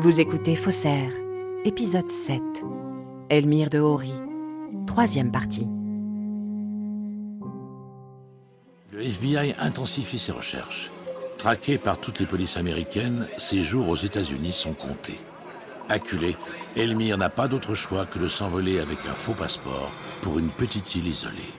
Vous 0.00 0.20
écoutez 0.20 0.54
Faussaire, 0.54 1.10
épisode 1.64 2.08
7. 2.08 2.40
Elmire 3.30 3.68
de 3.68 3.80
Haury, 3.80 4.12
troisième 4.86 5.32
partie. 5.32 5.66
Le 8.92 9.02
FBI 9.02 9.56
intensifie 9.58 10.20
ses 10.20 10.30
recherches. 10.30 10.92
Traqué 11.36 11.78
par 11.78 11.98
toutes 11.98 12.20
les 12.20 12.26
polices 12.26 12.56
américaines, 12.56 13.26
ses 13.38 13.64
jours 13.64 13.88
aux 13.88 13.96
États-Unis 13.96 14.52
sont 14.52 14.72
comptés. 14.72 15.18
Acculé, 15.88 16.36
Elmire 16.76 17.18
n'a 17.18 17.28
pas 17.28 17.48
d'autre 17.48 17.74
choix 17.74 18.06
que 18.06 18.20
de 18.20 18.28
s'envoler 18.28 18.78
avec 18.78 19.04
un 19.04 19.14
faux 19.14 19.34
passeport 19.34 19.90
pour 20.22 20.38
une 20.38 20.50
petite 20.50 20.94
île 20.94 21.08
isolée. 21.08 21.52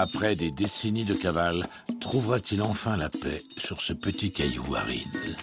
Après 0.00 0.36
des 0.36 0.52
décennies 0.52 1.04
de 1.04 1.12
cavale, 1.12 1.66
trouvera-t-il 2.00 2.62
enfin 2.62 2.96
la 2.96 3.08
paix 3.08 3.42
sur 3.56 3.80
ce 3.80 3.92
petit 3.92 4.30
caillou 4.30 4.76
aride 4.76 5.36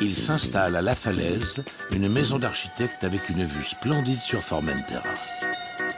Il 0.00 0.16
s'installe 0.16 0.76
à 0.76 0.80
La 0.80 0.94
Falaise, 0.94 1.62
une 1.90 2.08
maison 2.08 2.38
d'architecte 2.38 3.04
avec 3.04 3.28
une 3.28 3.44
vue 3.44 3.66
splendide 3.66 4.20
sur 4.20 4.40
Formentera. 4.40 5.02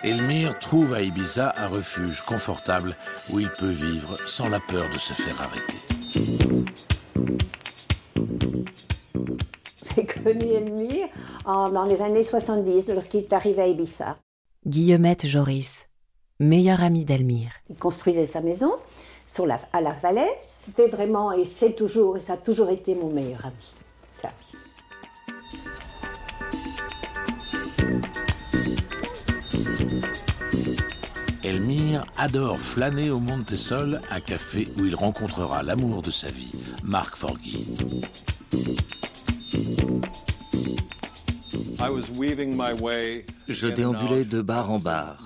Elmire 0.03 0.59
trouve 0.59 0.95
à 0.95 1.03
Ibiza 1.03 1.55
un 1.59 1.69
refuge 1.69 2.23
confortable 2.23 2.97
où 3.31 3.39
il 3.39 3.51
peut 3.51 3.71
vivre 3.71 4.19
sans 4.27 4.49
la 4.49 4.59
peur 4.59 4.89
de 4.93 4.99
se 4.99 5.13
faire 5.13 5.41
arrêter. 5.41 5.79
En- 11.49 11.71
dans 11.71 11.85
les 11.85 12.01
années 12.03 12.23
70 12.25 12.89
lorsqu'il 12.89 13.21
est 13.21 13.33
arrivé 13.33 13.63
à 13.63 13.67
Ibiza. 13.67 14.17
Guillemette 14.67 15.27
Joris, 15.27 15.87
meilleure 16.39 16.83
amie 16.83 17.05
d'Elmire. 17.05 17.53
Il 17.71 17.77
construisait 17.77 18.27
sa 18.27 18.41
maison 18.41 18.73
sur 19.27 19.47
la, 19.47 19.59
à 19.73 19.81
la 19.81 19.95
falaise. 19.95 20.29
C'était 20.65 20.89
vraiment, 20.89 21.33
et 21.33 21.45
c'est 21.45 21.73
toujours, 21.75 22.17
et 22.19 22.21
ça 22.21 22.35
a 22.35 22.37
toujours 22.37 22.71
été 22.71 22.95
mon 22.95 23.09
meilleur 23.11 23.45
ami. 23.47 23.75
Ça. 24.21 24.31
Elmire 31.45 32.05
adore 32.17 32.59
flâner 32.59 33.11
au 33.11 33.21
Montesol, 33.21 34.01
un 34.11 34.21
café 34.21 34.69
où 34.79 34.85
il 34.85 34.95
rencontrera 34.95 35.63
l'amour 35.63 36.03
de 36.03 36.11
sa 36.11 36.31
vie, 36.31 36.53
Marc 36.83 37.17
Forgui. 37.17 37.67
Je 43.49 43.67
déambulais 43.69 44.25
de 44.25 44.43
bar 44.43 44.71
en 44.71 44.79
bar 44.81 45.25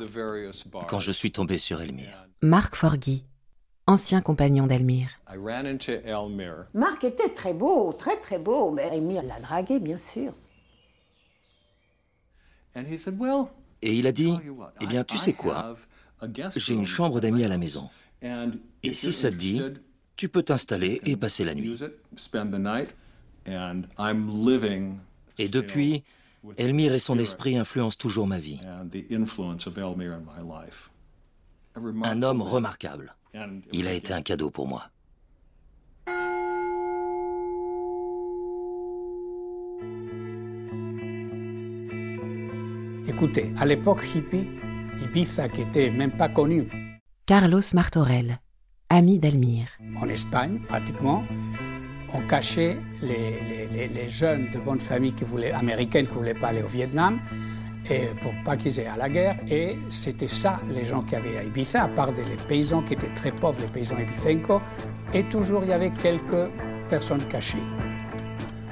quand 0.89 1.01
je 1.01 1.13
suis 1.13 1.33
tombé 1.33 1.57
sur 1.59 1.81
Elmire. 1.81 2.29
Marc 2.43 2.75
Forgui, 2.75 3.25
ancien 3.87 4.21
compagnon 4.21 4.67
d'Elmire. 4.67 5.11
Marc 6.75 7.05
était 7.05 7.31
très 7.31 7.55
beau, 7.55 7.93
très 7.93 8.19
très 8.21 8.39
beau, 8.39 8.71
mais 8.71 8.89
Elmire 8.93 9.23
l'a 9.23 9.41
dragué, 9.41 9.79
bien 9.79 9.99
sûr. 9.99 10.35
Et 12.75 13.95
il 13.95 14.07
a 14.07 14.13
dit, 14.13 14.35
eh 14.81 14.87
bien, 14.87 15.05
tu 15.05 15.17
sais 15.19 15.33
quoi? 15.33 15.77
J'ai 16.57 16.75
une 16.75 16.87
chambre 16.87 17.21
d'amis 17.21 17.45
à 17.45 17.49
la 17.49 17.59
maison. 17.59 17.89
Et 18.83 18.93
si 18.93 19.13
ça 19.13 19.31
te 19.31 19.37
dit, 19.37 19.61
tu 20.17 20.29
peux 20.29 20.43
t'installer 20.43 21.01
et 21.07 21.17
passer 21.17 21.45
la 21.45 21.55
nuit. 21.55 21.77
Et 25.39 25.49
depuis, 25.49 26.05
Elmire 26.57 26.95
et 26.95 26.99
son 26.99 27.19
esprit 27.19 27.57
influencent 27.57 27.97
toujours 27.99 28.27
ma 28.27 28.39
vie. 28.39 28.61
Un 32.03 32.23
homme 32.23 32.43
remarquable. 32.43 33.15
Il 33.73 33.89
a 33.89 33.93
été 33.93 34.13
un 34.13 34.23
cadeau 34.23 34.51
pour 34.51 34.67
moi. 34.69 34.91
Écoutez, 43.09 43.53
à 43.59 43.67
l'époque 43.67 44.03
hippie, 44.15 44.47
Ibiza, 45.03 45.49
qui 45.49 45.63
était 45.63 45.91
même 45.91 46.13
pas 46.13 46.29
connu 46.29 46.69
Carlos 47.27 47.63
Martorell, 47.73 48.41
ami 48.89 49.19
d'Elmire. 49.19 49.69
en 50.01 50.09
Espagne, 50.09 50.61
pratiquement, 50.67 51.23
on 52.15 52.21
cachait 52.29 52.77
les, 53.01 53.41
les- 53.49 53.69
les- 53.73 53.89
les 53.89 54.09
jeunes 54.09 54.49
de 54.53 54.59
bonne 54.59 54.81
famille 54.81 55.13
qui 55.13 55.25
voulaient, 55.25 55.53
américaines 55.53 56.07
qui 56.07 56.13
ne 56.13 56.19
voulaient 56.19 56.35
pas 56.35 56.49
aller 56.49 56.63
au 56.63 56.69
Vietnam, 56.69 57.19
et 57.91 58.03
pour 58.23 58.33
pas 58.45 58.57
qu'ils 58.57 58.79
aient 58.79 58.87
à 58.87 58.97
la 58.97 59.09
guerre. 59.09 59.37
Et 59.51 59.77
c'était 59.91 60.29
ça, 60.29 60.57
les 60.75 60.87
gens 60.87 61.03
qui 61.03 61.17
avaient 61.17 61.39
à 61.39 61.43
Ibiza, 61.45 61.83
à 61.85 61.89
part 61.89 62.13
des 62.13 62.25
les 62.25 62.37
paysans 62.49 62.83
qui 62.83 62.95
étaient 62.95 63.15
très 63.15 63.33
pauvres, 63.33 63.59
les 63.61 63.67
paysans 63.73 63.97
ibicenco, 63.99 64.61
et 65.15 65.25
toujours 65.25 65.63
il 65.65 65.71
y 65.71 65.73
avait 65.73 65.91
quelques 65.91 66.49
personnes 66.89 67.25
cachées. 67.31 67.59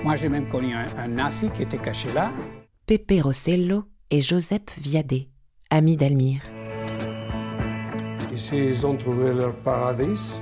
Moi, 0.05 0.17
j'ai 0.17 0.29
même 0.29 0.47
connu 0.49 0.75
un, 0.75 0.87
un 0.99 1.09
nazi 1.09 1.49
qui 1.57 1.63
était 1.63 1.79
caché 1.79 2.09
là, 2.15 2.31
Pepe 2.87 3.21
Rossello 3.23 3.85
et 4.11 4.21
Joseph 4.21 4.63
Viadet, 4.79 5.29
amis 5.71 5.97
d'Elmire. 5.97 6.43
Ici, 8.35 8.57
ils 8.69 8.87
ont 8.87 8.97
trouvé 8.97 9.33
leur 9.35 9.55
paradis 9.57 10.41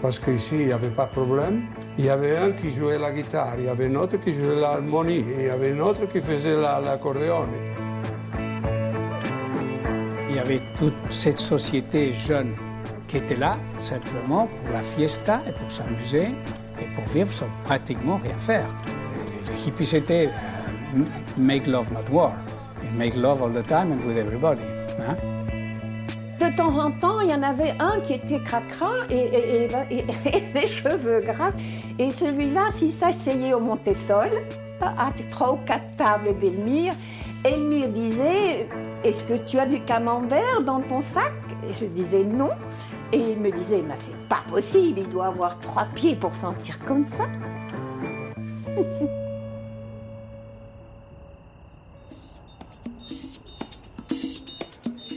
parce 0.00 0.18
qu'ici, 0.18 0.54
il 0.60 0.66
n'y 0.66 0.72
avait 0.72 0.90
pas 0.90 1.06
de 1.06 1.12
problème. 1.12 1.62
Il 1.98 2.06
y 2.06 2.08
avait 2.10 2.36
un 2.38 2.52
qui 2.52 2.72
jouait 2.72 2.98
la 2.98 3.10
guitare, 3.12 3.54
il 3.58 3.64
y 3.66 3.68
avait 3.68 3.86
un 3.86 3.94
autre 3.96 4.16
qui 4.16 4.32
jouait 4.32 4.56
l'harmonie, 4.60 5.24
il 5.38 5.44
y 5.44 5.48
avait 5.50 5.72
un 5.72 5.80
autre 5.80 6.06
qui 6.10 6.20
faisait 6.20 6.56
la- 6.56 6.80
l'accordéon. 6.80 7.44
Il 10.30 10.36
y 10.36 10.38
avait 10.38 10.60
toute 10.78 10.94
cette 11.10 11.38
société 11.38 12.12
jeune 12.14 12.54
qui 13.08 13.18
était 13.18 13.36
là, 13.36 13.56
simplement 13.82 14.46
pour 14.46 14.72
la 14.72 14.82
fiesta 14.82 15.42
et 15.46 15.52
pour 15.52 15.70
s'amuser 15.70 16.28
et 16.80 16.86
pour 16.94 17.04
vivre 17.12 17.32
sans 17.32 17.46
pratiquement 17.64 18.18
rien 18.22 18.38
faire. 18.38 18.66
Les, 19.50 19.68
hippies 19.68 19.86
c'était 19.86 20.28
euh, 20.96 21.04
make 21.36 21.66
love 21.66 21.92
not 21.92 22.10
war. 22.10 22.32
And 22.82 22.96
make 22.96 23.14
love 23.14 23.42
all 23.42 23.50
the 23.52 23.62
time 23.66 23.92
and 23.92 24.06
with 24.08 24.16
everybody. 24.16 24.62
hein. 24.98 25.16
De 26.40 26.56
temps 26.56 26.76
en 26.76 26.90
temps, 26.90 27.20
il 27.20 27.30
y 27.30 27.34
en 27.34 27.42
avait 27.42 27.74
un 27.78 28.00
qui 28.00 28.14
était 28.14 28.40
cracra 28.42 28.90
et, 29.10 29.14
et- 29.14 29.64
et- 29.64 29.96
et- 29.98 30.36
et 30.36 30.42
les 30.54 30.66
cheveux 30.66 31.20
gras. 31.20 31.52
Et 31.98 32.10
celui-là, 32.10 32.68
s'il 32.74 32.92
s'asseyait 32.92 33.54
au 33.54 33.60
Montessol, 33.60 34.30
à 34.80 35.12
trois 35.30 35.52
ou 35.52 35.58
quatre 35.66 35.96
tables 35.96 36.38
d'Elmire, 36.40 36.94
Elmire 37.44 37.88
disait 37.88 38.68
Est-ce 39.04 39.24
que 39.24 39.34
tu 39.46 39.58
as 39.58 39.66
du 39.66 39.80
camembert 39.80 40.62
dans 40.64 40.80
ton 40.80 41.00
sac? 41.00 41.32
Je 41.80 41.86
disais 41.86 42.24
non. 42.24 42.50
Et 43.12 43.18
il 43.18 43.38
me 43.38 43.50
disait 43.50 43.82
Mais 43.86 43.96
c'est 44.00 44.28
pas 44.28 44.42
possible, 44.50 45.00
il 45.00 45.08
doit 45.08 45.26
avoir 45.26 45.58
trois 45.60 45.86
pieds 45.94 46.16
pour 46.16 46.34
sentir 46.34 46.78
comme 46.86 47.04
ça. 47.06 47.26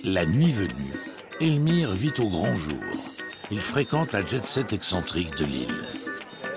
La 0.04 0.26
nuit 0.26 0.52
venue, 0.52 0.94
Elmire 1.42 1.92
vit 1.92 2.14
au 2.20 2.30
grand 2.30 2.56
jour. 2.56 2.76
Il 3.52 3.60
fréquente 3.60 4.12
la 4.12 4.26
jet-set 4.26 4.72
excentrique 4.74 5.36
de 5.36 5.46
l'île. 5.46 5.86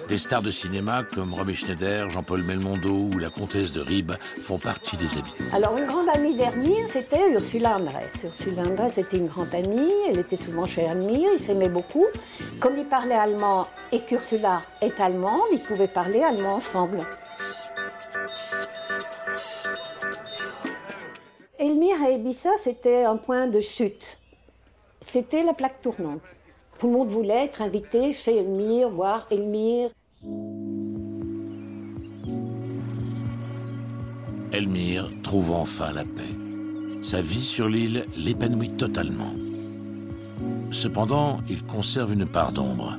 Des 0.08 0.16
stars 0.16 0.41
de 0.41 0.50
cinéma 0.50 1.04
comme 1.14 1.34
Romy 1.34 1.54
Schneider, 1.54 2.08
Jean-Paul 2.08 2.42
Belmondo 2.42 2.88
ou 2.88 3.19
la 3.19 3.28
comtesse 3.28 3.74
de 3.74 3.82
Ribes 3.82 4.14
font 4.42 4.56
partie 4.56 4.96
des 4.96 5.19
habitants. 5.19 5.44
Alors, 5.52 5.76
une 5.76 5.84
grande 5.84 6.08
amie 6.08 6.32
d'Hermire, 6.32 6.88
c'était 6.88 7.30
Ursula 7.30 7.76
Andress. 7.76 8.24
Ursula 8.24 8.62
Andress 8.62 8.96
était 8.96 9.19
une 9.19 9.26
grande 9.26 9.54
amie, 9.54 9.92
elle 10.08 10.20
était 10.20 10.38
souvent 10.38 10.64
chez 10.64 10.84
Hermire, 10.84 11.28
ils 11.34 11.38
s'aimaient 11.38 11.69
beaucoup. 11.69 12.06
Comme 12.58 12.78
ils 12.78 12.86
parlaient 12.86 13.16
allemand 13.16 13.66
et 13.92 14.00
qu'Ursula 14.00 14.62
est 14.80 14.98
allemande, 14.98 15.42
ils 15.52 15.60
pouvaient 15.62 15.86
parler 15.86 16.22
allemand 16.22 16.54
ensemble. 16.54 17.00
Elmire 21.58 21.96
et 22.08 22.14
Ibiza, 22.14 22.50
c'était 22.62 23.05
un 23.05 23.19
point 23.19 23.46
de 23.46 23.60
chute. 23.60 24.16
C'était 25.06 25.43
la 25.43 25.52
plaque 25.52 25.82
tournante. 25.82 26.22
Tout 26.78 26.87
le 26.87 26.93
monde 26.94 27.08
voulait 27.08 27.44
être 27.44 27.60
invité 27.60 28.14
chez 28.14 28.38
Elmire, 28.38 28.88
voir 28.88 29.26
Elmire. 29.31 29.90
Elmire 34.58 35.12
trouve 35.22 35.52
enfin 35.52 35.93
la 35.93 36.02
paix. 36.02 36.34
Sa 37.00 37.22
vie 37.22 37.40
sur 37.40 37.69
l'île 37.69 38.06
l'épanouit 38.16 38.72
totalement. 38.72 39.32
Cependant, 40.72 41.38
il 41.49 41.62
conserve 41.62 42.12
une 42.12 42.26
part 42.26 42.50
d'ombre. 42.50 42.99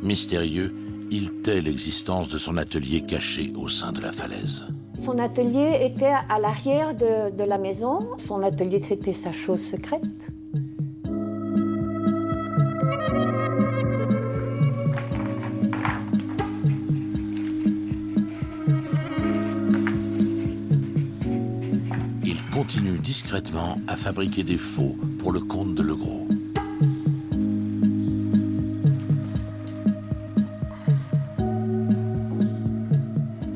Mystérieux, 0.00 0.72
il 1.10 1.32
tait 1.42 1.60
l'existence 1.60 2.28
de 2.28 2.38
son 2.38 2.56
atelier 2.56 3.00
caché 3.00 3.52
au 3.56 3.68
sein 3.68 3.90
de 3.90 4.00
la 4.00 4.12
falaise. 4.12 4.64
Son 5.04 5.18
atelier 5.18 5.80
était 5.80 6.14
à 6.28 6.38
l'arrière 6.38 6.94
de, 6.94 7.36
de 7.36 7.42
la 7.42 7.58
maison. 7.58 8.10
Son 8.24 8.40
atelier, 8.40 8.78
c'était 8.78 9.12
sa 9.12 9.32
chose 9.32 9.60
secrète. 9.60 10.30
Continue 22.62 23.00
discrètement 23.00 23.76
à 23.88 23.96
fabriquer 23.96 24.44
des 24.44 24.56
faux 24.56 24.96
pour 25.18 25.32
le 25.32 25.40
compte 25.40 25.74
de 25.74 25.82
Legros. 25.82 26.28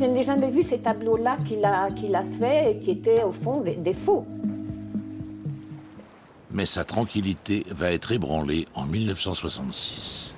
Je 0.00 0.06
n'ai 0.06 0.24
jamais 0.24 0.50
vu 0.50 0.64
ces 0.64 0.80
tableaux-là 0.80 1.38
qu'il 1.46 1.64
a, 1.64 1.92
qu'il 1.92 2.16
a 2.16 2.24
fait 2.24 2.72
et 2.72 2.78
qui 2.80 2.90
étaient 2.90 3.22
au 3.22 3.30
fond 3.30 3.60
des, 3.60 3.92
faux. 3.92 4.26
Mais 6.50 6.66
sa 6.66 6.82
tranquillité 6.82 7.64
va 7.70 7.92
être 7.92 8.10
ébranlée 8.10 8.66
en 8.74 8.86
1966. 8.86 10.34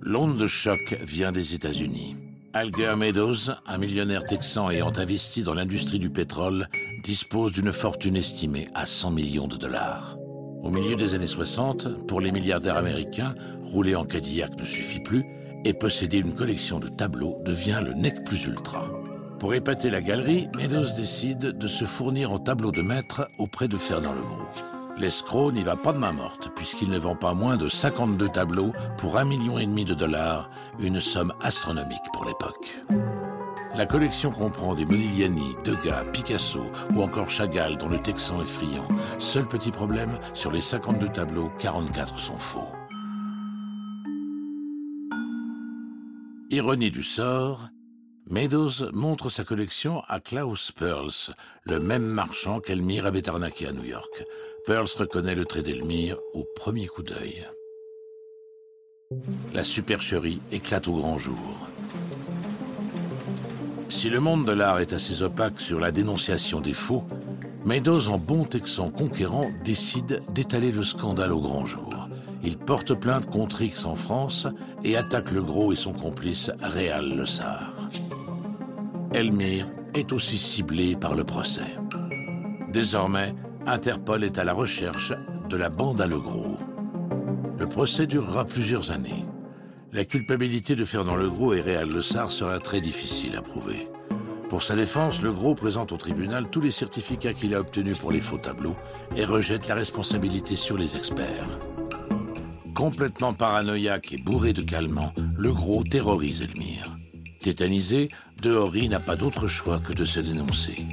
L'onde 0.00 0.38
de 0.38 0.46
choc 0.46 0.96
vient 1.04 1.32
des 1.32 1.54
États-Unis. 1.54 2.27
Alger 2.54 2.94
Meadows, 2.96 3.50
un 3.66 3.78
millionnaire 3.78 4.24
texan 4.24 4.70
ayant 4.70 4.92
investi 4.96 5.42
dans 5.42 5.52
l'industrie 5.52 5.98
du 5.98 6.08
pétrole, 6.08 6.68
dispose 7.04 7.52
d'une 7.52 7.72
fortune 7.72 8.16
estimée 8.16 8.68
à 8.74 8.86
100 8.86 9.10
millions 9.10 9.48
de 9.48 9.56
dollars. 9.56 10.16
Au 10.62 10.70
milieu 10.70 10.96
des 10.96 11.12
années 11.12 11.26
60, 11.26 12.06
pour 12.06 12.22
les 12.22 12.32
milliardaires 12.32 12.78
américains, 12.78 13.34
rouler 13.64 13.94
en 13.94 14.04
Cadillac 14.04 14.58
ne 14.58 14.64
suffit 14.64 15.00
plus 15.00 15.24
et 15.64 15.74
posséder 15.74 16.18
une 16.18 16.34
collection 16.34 16.78
de 16.78 16.88
tableaux 16.88 17.38
devient 17.44 17.82
le 17.84 17.92
nec 17.92 18.24
plus 18.24 18.46
ultra. 18.46 18.88
Pour 19.38 19.52
épater 19.54 19.90
la 19.90 20.00
galerie, 20.00 20.48
Meadows 20.56 20.96
décide 20.96 21.40
de 21.40 21.68
se 21.68 21.84
fournir 21.84 22.32
en 22.32 22.38
tableaux 22.38 22.72
de 22.72 22.82
maître 22.82 23.28
auprès 23.38 23.68
de 23.68 23.76
Fernand 23.76 24.14
Legros. 24.14 24.77
L'escroc 24.98 25.52
n'y 25.52 25.62
va 25.62 25.76
pas 25.76 25.92
de 25.92 25.98
main 25.98 26.10
morte, 26.10 26.50
puisqu'il 26.56 26.90
ne 26.90 26.98
vend 26.98 27.14
pas 27.14 27.32
moins 27.32 27.56
de 27.56 27.68
52 27.68 28.30
tableaux 28.30 28.72
pour 28.96 29.16
un 29.16 29.24
million 29.24 29.56
et 29.56 29.66
demi 29.66 29.84
de 29.84 29.94
dollars, 29.94 30.50
une 30.80 31.00
somme 31.00 31.32
astronomique 31.40 32.02
pour 32.12 32.24
l'époque. 32.24 32.82
La 33.76 33.86
collection 33.86 34.32
comprend 34.32 34.74
des 34.74 34.84
Modigliani, 34.84 35.54
Degas, 35.64 36.04
Picasso 36.12 36.64
ou 36.96 37.02
encore 37.02 37.30
Chagall 37.30 37.78
dont 37.78 37.88
le 37.88 38.02
Texan 38.02 38.40
est 38.42 38.44
friand. 38.44 38.88
Seul 39.20 39.46
petit 39.46 39.70
problème, 39.70 40.18
sur 40.34 40.50
les 40.50 40.60
52 40.60 41.08
tableaux, 41.10 41.52
44 41.60 42.18
sont 42.18 42.38
faux. 42.38 42.66
Ironie 46.50 46.90
du 46.90 47.04
sort, 47.04 47.68
Meadows 48.30 48.90
montre 48.92 49.30
sa 49.30 49.42
collection 49.42 50.02
à 50.06 50.20
Klaus 50.20 50.70
Pearls, 50.72 51.32
le 51.62 51.80
même 51.80 52.04
marchand 52.04 52.60
qu'Elmire 52.60 53.06
avait 53.06 53.26
arnaqué 53.26 53.66
à 53.66 53.72
New 53.72 53.84
York. 53.84 54.24
Pearls 54.68 54.98
reconnaît 54.98 55.34
le 55.34 55.46
trait 55.46 55.62
d'Elmire 55.62 56.18
au 56.34 56.44
premier 56.44 56.88
coup 56.88 57.02
d'œil. 57.02 57.48
La 59.54 59.64
supercherie 59.64 60.42
éclate 60.52 60.88
au 60.88 60.96
grand 60.96 61.16
jour. 61.16 61.56
Si 63.88 64.10
le 64.10 64.20
monde 64.20 64.44
de 64.44 64.52
l'art 64.52 64.80
est 64.80 64.92
assez 64.92 65.22
opaque 65.22 65.58
sur 65.58 65.80
la 65.80 65.90
dénonciation 65.90 66.60
des 66.60 66.74
faux, 66.74 67.02
Meadows, 67.64 68.08
en 68.10 68.18
bon 68.18 68.44
texan 68.44 68.90
conquérant, 68.90 69.46
décide 69.64 70.20
d'étaler 70.34 70.70
le 70.70 70.84
scandale 70.84 71.32
au 71.32 71.40
grand 71.40 71.64
jour. 71.64 72.06
Il 72.44 72.58
porte 72.58 72.92
plainte 72.92 73.30
contre 73.30 73.62
X 73.62 73.86
en 73.86 73.94
France 73.94 74.46
et 74.84 74.98
attaque 74.98 75.30
le 75.30 75.40
gros 75.40 75.72
et 75.72 75.76
son 75.76 75.94
complice 75.94 76.50
Réal 76.60 77.16
Le 77.16 77.24
Sar. 77.24 77.72
Elmire 79.14 79.66
est 79.94 80.12
aussi 80.12 80.36
ciblé 80.36 80.94
par 80.94 81.14
le 81.14 81.24
procès. 81.24 81.74
Désormais, 82.70 83.34
Interpol 83.68 84.24
est 84.24 84.38
à 84.38 84.44
la 84.44 84.54
recherche 84.54 85.12
de 85.50 85.56
la 85.58 85.68
bande 85.68 86.00
à 86.00 86.06
Le 86.06 86.18
Gros. 86.18 86.58
Le 87.58 87.68
procès 87.68 88.06
durera 88.06 88.46
plusieurs 88.46 88.90
années. 88.90 89.26
La 89.92 90.06
culpabilité 90.06 90.74
de 90.74 90.86
Fernand 90.86 91.16
Legros 91.16 91.52
et 91.52 91.60
Réal 91.60 91.90
Le 91.90 92.00
Sar 92.00 92.32
sera 92.32 92.60
très 92.60 92.80
difficile 92.80 93.36
à 93.36 93.42
prouver. 93.42 93.86
Pour 94.48 94.62
sa 94.62 94.74
défense, 94.74 95.20
Le 95.20 95.32
Gros 95.32 95.54
présente 95.54 95.92
au 95.92 95.98
tribunal 95.98 96.48
tous 96.48 96.62
les 96.62 96.70
certificats 96.70 97.34
qu'il 97.34 97.54
a 97.54 97.60
obtenus 97.60 97.98
pour 97.98 98.10
les 98.10 98.22
faux 98.22 98.38
tableaux 98.38 98.76
et 99.16 99.26
rejette 99.26 99.68
la 99.68 99.74
responsabilité 99.74 100.56
sur 100.56 100.78
les 100.78 100.96
experts. 100.96 101.58
Complètement 102.74 103.34
paranoïaque 103.34 104.14
et 104.14 104.18
bourré 104.18 104.54
de 104.54 104.62
calmants, 104.62 105.12
le 105.36 105.52
gros 105.52 105.84
terrorise 105.84 106.40
Elmire. 106.40 106.96
Tétanisé, 107.40 108.08
Dehori 108.40 108.88
n'a 108.88 109.00
pas 109.00 109.16
d'autre 109.16 109.46
choix 109.46 109.78
que 109.78 109.92
de 109.92 110.06
se 110.06 110.20
dénoncer. 110.20 110.86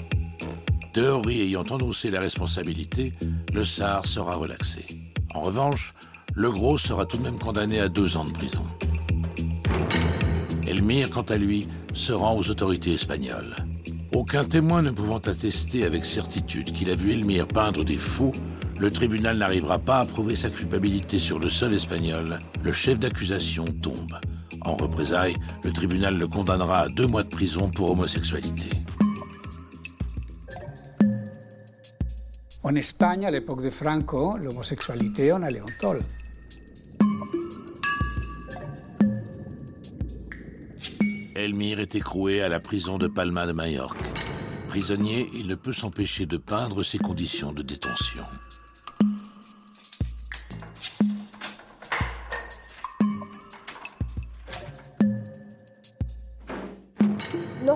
Dehori 0.96 1.42
ayant 1.42 1.66
endossé 1.70 2.10
la 2.10 2.22
responsabilité, 2.22 3.14
le 3.54 3.66
SAR 3.66 4.08
sera 4.08 4.36
relaxé. 4.36 4.86
En 5.34 5.42
revanche, 5.42 5.94
le 6.34 6.50
gros 6.50 6.78
sera 6.78 7.06
tout 7.06 7.18
de 7.18 7.24
même 7.24 7.38
condamné 7.38 7.80
à 7.82 7.90
deux 7.90 8.16
ans 8.16 8.24
de 8.24 8.32
prison. 8.32 8.64
Elmire, 10.66 11.10
quant 11.12 11.24
à 11.24 11.36
lui, 11.36 11.68
se 11.94 12.14
rend 12.14 12.38
aux 12.38 12.50
autorités 12.50 12.94
espagnoles. 12.94 13.56
Aucun 14.14 14.46
témoin 14.46 14.82
ne 14.82 14.92
pouvant 14.92 15.18
attester 15.18 15.84
avec 15.84 16.06
certitude 16.06 16.72
qu'il 16.72 16.90
a 16.90 16.96
vu 16.96 17.12
Elmire 17.12 17.48
peindre 17.48 17.84
des 17.84 17.98
fous 17.98 18.32
le 18.78 18.92
tribunal 18.92 19.38
n'arrivera 19.38 19.80
pas 19.80 20.00
à 20.00 20.06
prouver 20.06 20.36
sa 20.36 20.50
culpabilité 20.50 21.18
sur 21.18 21.40
le 21.40 21.50
sol 21.50 21.74
espagnol, 21.74 22.40
le 22.62 22.74
chef 22.74 23.00
d'accusation 23.00 23.64
tombe. 23.82 24.20
En 24.62 24.76
représailles, 24.76 25.38
le 25.64 25.72
tribunal 25.72 26.18
le 26.18 26.28
condamnera 26.28 26.80
à 26.80 26.90
deux 26.90 27.08
mois 27.08 27.24
de 27.24 27.30
prison 27.30 27.70
pour 27.70 27.92
homosexualité. 27.92 28.70
En 32.68 32.74
Espagne, 32.74 33.28
à 33.28 33.30
l'époque 33.30 33.62
de 33.62 33.70
Franco, 33.70 34.38
l'homosexualité, 34.38 35.32
on 35.32 35.44
allait 35.44 35.62
en 35.62 35.66
tôle. 35.80 36.00
Elmire 41.36 41.80
est 41.80 41.94
écroué 41.94 42.42
à 42.42 42.50
la 42.50 42.60
prison 42.60 42.98
de 42.98 43.06
Palma 43.06 43.46
de 43.46 43.52
Majorque. 43.52 44.04
Prisonnier, 44.68 45.30
il 45.36 45.46
ne 45.46 45.54
peut 45.54 45.74
s'empêcher 45.74 46.26
de 46.26 46.38
peindre 46.38 46.82
ses 46.82 46.98
conditions 46.98 47.54
de 47.54 47.62
détention. 47.62 48.24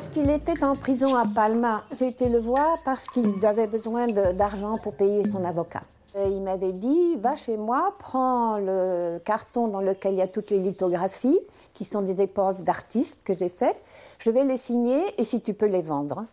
Lorsqu'il 0.10 0.34
était 0.34 0.64
en 0.64 0.74
prison 0.74 1.14
à 1.14 1.24
Palma, 1.28 1.84
j'ai 1.92 2.08
été 2.08 2.30
le 2.30 2.40
voir 2.40 2.78
parce 2.84 3.06
qu'il 3.06 3.46
avait 3.46 3.68
besoin 3.68 4.08
d'argent 4.08 4.74
pour 4.82 4.96
payer 4.96 5.28
son 5.28 5.46
avocat. 5.46 5.84
il 6.16 6.42
m'avait 6.42 6.72
dit, 6.72 7.16
va 7.18 7.36
chez 7.36 7.58
moi, 7.58 7.94
prends 8.00 8.58
le 8.58 9.20
carton 9.24 9.68
dans 9.68 9.82
lequel 9.82 10.14
il 10.14 10.18
y 10.18 10.22
a 10.24 10.28
toutes 10.28 10.50
les 10.50 10.58
lithographies, 10.58 11.38
qui 11.76 11.86
sont 11.86 12.02
des 12.02 12.24
épreuves 12.24 12.64
d'artistes 12.64 13.22
que 13.24 13.36
j'ai 13.36 13.50
faites. 13.50 13.80
Je 14.18 14.32
vais 14.32 14.44
les 14.44 14.58
signer 14.58 15.00
et 15.20 15.24
si 15.24 15.42
tu 15.42 15.54
peux 15.54 15.68
les 15.68 15.84
vendre, 15.84 16.26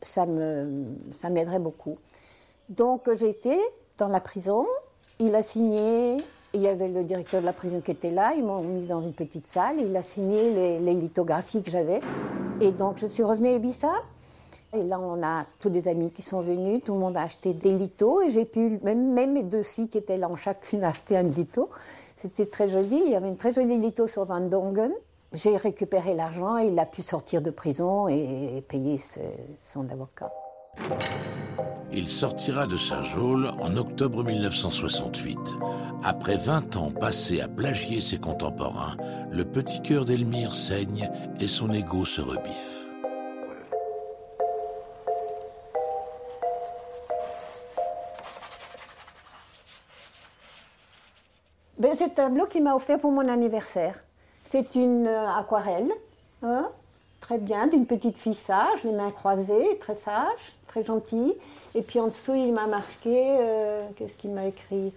ça 0.00 0.24
m'aiderait 0.24 1.52
ça 1.52 1.58
beaucoup. 1.58 1.98
Donc 2.68 3.12
j'étais 3.14 3.58
dans 3.98 4.08
la 4.08 4.20
prison, 4.20 4.64
il 5.18 5.34
a 5.34 5.42
signé, 5.42 6.22
il 6.54 6.62
y 6.62 6.68
avait 6.68 6.88
le 6.88 7.04
directeur 7.04 7.40
de 7.40 7.46
la 7.46 7.52
prison 7.52 7.80
qui 7.80 7.90
était 7.90 8.10
là, 8.10 8.32
ils 8.36 8.44
m'ont 8.44 8.62
mis 8.62 8.86
dans 8.86 9.02
une 9.02 9.12
petite 9.12 9.46
salle, 9.46 9.76
il 9.80 9.94
a 9.96 10.02
signé 10.02 10.78
les, 10.80 10.94
lithographies 10.94 11.62
que 11.62 11.70
j'avais. 11.70 12.00
Et 12.60 12.72
donc, 12.72 12.98
je 12.98 13.06
suis 13.06 13.22
revenue 13.22 13.48
à 13.48 13.52
Ibiza. 13.52 13.92
Et 14.74 14.82
là, 14.82 14.98
on 15.00 15.22
a 15.22 15.44
tous 15.60 15.70
des 15.70 15.88
amis 15.88 16.10
qui 16.10 16.22
sont 16.22 16.40
venus, 16.40 16.82
tout 16.84 16.92
le 16.92 16.98
monde 16.98 17.16
a 17.16 17.22
acheté 17.22 17.54
des 17.54 17.72
lithos. 17.72 18.22
Et 18.22 18.30
j'ai 18.30 18.44
pu, 18.44 18.78
même, 18.82 19.14
mes 19.14 19.42
deux 19.42 19.62
filles 19.62 19.88
qui 19.88 19.98
étaient 19.98 20.18
là, 20.18 20.28
ont 20.30 20.36
chacune 20.36 20.84
acheté 20.84 21.16
un 21.16 21.22
litho. 21.22 21.68
C'était 22.16 22.46
très 22.46 22.68
joli. 22.68 23.02
Il 23.04 23.10
y 23.10 23.14
avait 23.14 23.28
une 23.28 23.36
très 23.36 23.52
jolie 23.52 23.78
litho 23.78 24.06
sur 24.06 24.24
Van 24.24 24.40
Dongen. 24.40 24.92
J'ai 25.32 25.56
récupéré 25.56 26.14
l'argent 26.14 26.58
et 26.58 26.68
il 26.68 26.78
a 26.78 26.86
pu 26.86 27.02
sortir 27.02 27.42
de 27.42 27.50
prison 27.50 28.08
et 28.08 28.64
payer 28.66 28.98
son 29.60 29.88
avocat. 29.90 30.32
Il 31.92 32.08
sortira 32.08 32.66
de 32.66 32.76
sa 32.76 33.02
geôle 33.02 33.50
en 33.60 33.76
octobre 33.76 34.22
1968. 34.22 35.38
Après 36.04 36.36
20 36.36 36.76
ans 36.76 36.90
passés 36.90 37.40
à 37.40 37.48
plagier 37.48 38.00
ses 38.00 38.18
contemporains, 38.18 38.96
le 39.32 39.44
petit 39.44 39.80
cœur 39.80 40.04
d'Elmire 40.04 40.54
saigne 40.54 41.10
et 41.40 41.48
son 41.48 41.72
ego 41.72 42.04
se 42.04 42.20
rebiffe. 42.20 42.88
Ben, 51.78 51.94
c'est 51.94 52.04
un 52.04 52.08
tableau 52.08 52.46
qu'il 52.46 52.64
m'a 52.64 52.74
offert 52.74 52.98
pour 52.98 53.12
mon 53.12 53.28
anniversaire. 53.28 54.02
C'est 54.50 54.74
une 54.74 55.06
euh, 55.06 55.30
aquarelle, 55.30 55.90
hein, 56.42 56.68
très 57.20 57.38
bien, 57.38 57.66
d'une 57.66 57.86
petite 57.86 58.16
fille 58.16 58.34
sage, 58.34 58.84
les 58.84 58.92
mains 58.92 59.10
croisées, 59.10 59.78
très 59.80 59.94
sage 59.94 60.58
très 60.68 60.84
gentil. 60.84 61.34
Et 61.74 61.82
puis 61.82 61.98
en 61.98 62.08
dessous, 62.08 62.34
il 62.34 62.52
m'a 62.52 62.66
marqué, 62.66 63.36
euh, 63.40 63.88
qu'est-ce 63.96 64.16
qu'il 64.16 64.30
m'a 64.30 64.46
écrit? 64.46 64.92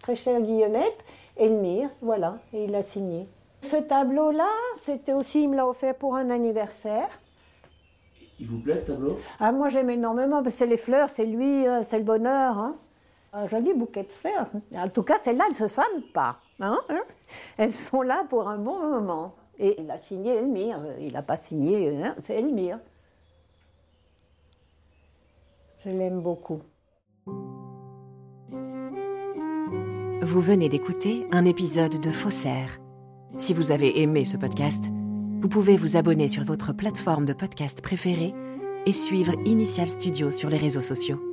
Très 0.00 0.16
chère 0.16 0.40
Guillemette, 0.40 0.98
Elmire, 1.36 1.90
voilà, 2.00 2.38
et 2.52 2.64
il 2.64 2.74
a 2.74 2.82
signé. 2.82 3.28
Ce 3.60 3.76
tableau-là, 3.76 4.48
c'était 4.80 5.12
aussi, 5.12 5.44
il 5.44 5.50
me 5.50 5.56
l'a 5.56 5.66
offert 5.66 5.94
pour 5.94 6.16
un 6.16 6.30
anniversaire. 6.30 7.08
Il 8.40 8.48
vous 8.48 8.58
plaît 8.58 8.78
ce 8.78 8.92
tableau? 8.92 9.18
Ah, 9.38 9.52
moi 9.52 9.68
j'aime 9.68 9.90
énormément, 9.90 10.42
parce 10.42 10.54
que 10.54 10.58
c'est 10.58 10.66
les 10.66 10.76
fleurs, 10.76 11.08
c'est 11.08 11.26
lui, 11.26 11.66
hein, 11.66 11.82
c'est 11.82 11.98
le 11.98 12.04
bonheur. 12.04 12.58
Hein. 12.58 12.76
Un 13.32 13.46
joli 13.46 13.72
bouquet 13.72 14.02
de 14.02 14.10
fleurs. 14.10 14.48
En 14.74 14.88
tout 14.88 15.04
cas, 15.04 15.18
celles-là, 15.22 15.44
elles 15.46 15.52
ne 15.52 15.68
se 15.68 15.68
fanent 15.68 16.02
pas. 16.12 16.38
Hein, 16.60 16.78
hein 16.88 17.02
Elles 17.56 17.72
sont 17.72 18.02
là 18.02 18.24
pour 18.28 18.48
un 18.48 18.58
bon 18.58 18.78
moment. 18.78 19.34
Et 19.62 19.76
il 19.80 19.88
a 19.92 19.98
signé 19.98 20.34
Elmire, 20.34 20.80
il 21.00 21.12
n'a 21.12 21.22
pas 21.22 21.36
signé, 21.36 21.96
hein, 22.02 22.16
c'est 22.26 22.34
Elmire. 22.34 22.80
Je 25.84 25.90
l'aime 25.90 26.20
beaucoup. 26.20 26.60
Vous 30.20 30.40
venez 30.40 30.68
d'écouter 30.68 31.26
un 31.30 31.44
épisode 31.44 32.00
de 32.00 32.10
Faussaire. 32.10 32.80
Si 33.38 33.54
vous 33.54 33.70
avez 33.70 34.00
aimé 34.00 34.24
ce 34.24 34.36
podcast, 34.36 34.84
vous 35.40 35.48
pouvez 35.48 35.76
vous 35.76 35.96
abonner 35.96 36.26
sur 36.26 36.42
votre 36.42 36.72
plateforme 36.72 37.24
de 37.24 37.32
podcast 37.32 37.82
préférée 37.82 38.34
et 38.84 38.92
suivre 38.92 39.34
Initial 39.44 39.88
Studio 39.88 40.32
sur 40.32 40.50
les 40.50 40.56
réseaux 40.56 40.82
sociaux. 40.82 41.31